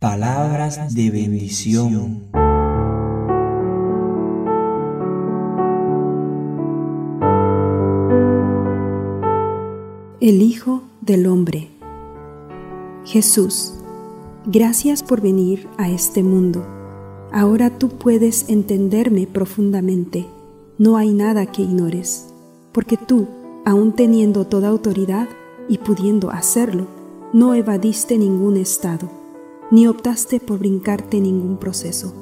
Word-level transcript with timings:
Palabras 0.00 0.94
de 0.94 1.10
bendición. 1.10 2.30
El 10.20 10.40
Hijo 10.40 10.84
del 11.00 11.26
Hombre. 11.26 11.70
Jesús, 13.06 13.74
gracias 14.46 15.02
por 15.02 15.20
venir 15.20 15.66
a 15.78 15.90
este 15.90 16.22
mundo. 16.22 16.64
Ahora 17.32 17.76
tú 17.76 17.88
puedes 17.88 18.48
entenderme 18.48 19.26
profundamente. 19.26 20.28
No 20.78 20.96
hay 20.96 21.12
nada 21.12 21.46
que 21.46 21.62
ignores, 21.62 22.32
porque 22.70 22.96
tú, 22.96 23.26
aun 23.64 23.96
teniendo 23.96 24.46
toda 24.46 24.68
autoridad 24.68 25.28
y 25.68 25.78
pudiendo 25.78 26.30
hacerlo, 26.30 26.86
no 27.32 27.54
evadiste 27.54 28.16
ningún 28.16 28.58
estado 28.58 29.17
ni 29.70 29.86
optaste 29.86 30.40
por 30.40 30.58
brincarte 30.58 31.20
ningún 31.20 31.58
proceso. 31.58 32.14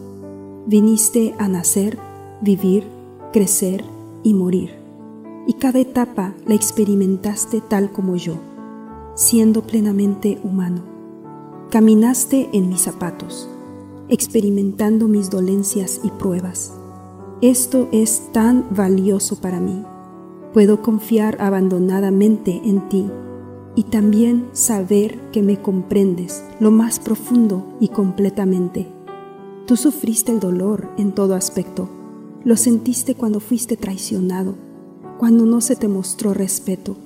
Viniste 0.67 1.35
a 1.39 1.49
nacer, 1.49 1.99
vivir, 2.41 2.85
crecer 3.33 3.85
y 4.23 4.35
morir. 4.35 4.71
Y 5.47 5.55
cada 5.55 5.79
etapa 5.79 6.35
la 6.45 6.55
experimentaste 6.55 7.61
tal 7.61 7.93
como 7.93 8.17
yo, 8.17 8.35
siendo 9.15 9.63
plenamente 9.63 10.41
humano. 10.43 10.83
Caminaste 11.71 12.49
en 12.53 12.69
mis 12.69 12.81
zapatos, 12.81 13.49
experimentando 14.09 15.07
mis 15.07 15.31
dolencias 15.31 16.01
y 16.03 16.11
pruebas. 16.11 16.73
Esto 17.43 17.89
es 17.93 18.33
tan 18.33 18.67
valioso 18.71 19.41
para 19.41 19.61
mí. 19.61 19.85
Puedo 20.53 20.83
confiar 20.83 21.37
abandonadamente 21.41 22.61
en 22.65 22.89
ti 22.89 23.11
y 23.77 23.85
también 23.85 24.49
saber 24.53 25.31
que 25.31 25.43
me 25.43 25.61
comprendes 25.61 26.43
lo 26.59 26.71
más 26.71 26.99
profundo 26.99 27.77
y 27.79 27.89
completamente. 27.89 28.89
Tú 29.67 29.77
sufriste 29.77 30.33
el 30.33 30.41
dolor 30.41 30.89
en 30.97 31.13
todo 31.13 31.35
aspecto. 31.35 31.89
Lo 32.43 32.57
sentiste 32.57 33.15
cuando 33.15 33.39
fuiste 33.39 33.77
traicionado, 33.77 34.55
cuando 35.19 35.45
no 35.45 35.61
se 35.61 35.77
te 35.77 35.89
mostró 35.89 36.33
respeto, 36.33 36.97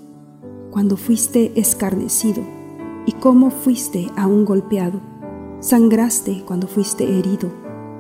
cuando 0.71 0.97
fuiste 0.97 1.53
escarnecido 1.57 2.43
y 3.05 3.13
cómo 3.13 3.51
fuiste 3.51 4.09
aún 4.17 4.45
golpeado. 4.45 5.01
Sangraste 5.59 6.45
cuando 6.47 6.69
fuiste 6.69 7.19
herido, 7.19 7.51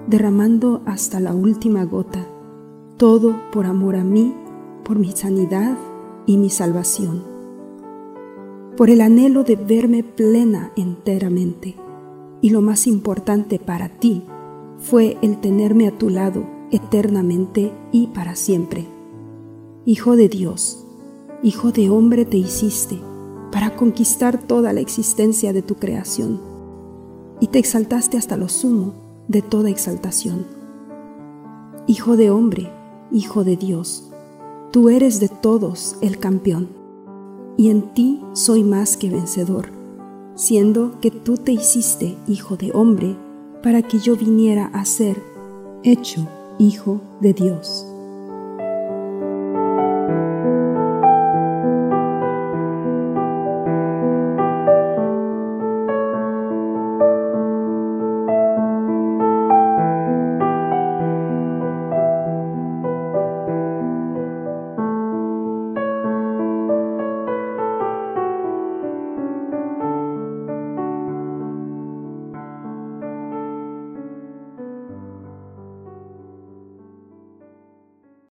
derramando 0.07 0.81
hasta 0.87 1.19
la 1.19 1.35
última 1.35 1.85
gota. 1.85 2.25
Todo 2.97 3.35
por 3.51 3.67
amor 3.67 3.97
a 3.97 4.05
mí, 4.05 4.33
por 4.85 4.99
mi 4.99 5.11
sanidad 5.11 5.77
y 6.27 6.37
mi 6.37 6.51
salvación 6.51 7.30
por 8.77 8.91
el 8.91 9.01
anhelo 9.01 9.45
de 9.45 9.57
verme 9.57 10.03
plena 10.03 10.73
enteramente. 10.77 11.77
Y 12.41 12.51
lo 12.51 12.63
más 12.63 12.87
importante 12.87 13.59
para 13.59 13.89
ti 13.89 14.23
fue 14.79 15.19
el 15.23 15.41
tenerme 15.41 15.87
a 15.87 15.99
tu 15.99 16.09
lado 16.09 16.47
eternamente 16.71 17.73
y 17.93 18.09
para 18.09 18.35
siempre. 18.35 18.87
Hijo 19.85 20.17
de 20.17 20.29
Dios, 20.29 20.87
Hijo 21.43 21.73
de 21.73 21.89
hombre 21.89 22.27
te 22.27 22.37
hiciste 22.37 23.01
para 23.51 23.75
conquistar 23.75 24.43
toda 24.43 24.75
la 24.75 24.81
existencia 24.81 25.55
de 25.55 25.63
tu 25.63 25.77
creación, 25.77 26.41
y 27.41 27.47
te 27.47 27.59
exaltaste 27.59 28.19
hasta 28.19 28.37
lo 28.37 28.51
sumo 28.51 28.93
de 29.27 29.41
toda 29.41 29.71
exaltación. 29.71 30.47
Hijo 31.87 32.17
de 32.17 32.31
hombre, 32.31 32.71
Hijo 33.11 33.43
de 33.43 33.57
Dios, 33.57 34.11
tú 34.71 34.91
eres 34.91 35.19
de 35.19 35.29
todos 35.29 35.97
el 36.03 36.19
campeón 36.19 36.80
y 37.57 37.71
en 37.71 37.93
ti 37.95 38.21
soy 38.33 38.65
más 38.65 38.97
que 38.97 39.11
vencedor, 39.11 39.69
siendo 40.35 41.01
que 41.01 41.11
tú 41.11 41.37
te 41.37 41.53
hiciste 41.53 42.17
hijo 42.27 42.57
de 42.57 42.73
hombre 42.73 43.17
para 43.63 43.83
que 43.83 43.99
yo 43.99 44.17
viniera 44.17 44.67
a 44.67 44.85
ser 44.85 45.23
hecho 45.83 46.27
hijo 46.59 47.01
de 47.21 47.33
Dios. 47.33 47.90